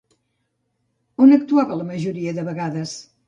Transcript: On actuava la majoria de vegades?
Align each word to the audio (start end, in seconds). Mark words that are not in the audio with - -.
On 1.25 1.35
actuava 1.37 1.77
la 1.81 1.87
majoria 1.91 2.35
de 2.39 2.47
vegades? 2.51 2.95